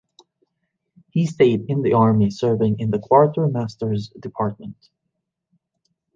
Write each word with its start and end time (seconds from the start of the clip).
He 1.11 1.27
stayed 1.27 1.69
in 1.69 1.83
the 1.83 1.93
army 1.93 2.31
serving 2.31 2.79
in 2.79 2.89
the 2.89 2.97
quartermaster's 2.97 4.09
department. 4.19 4.89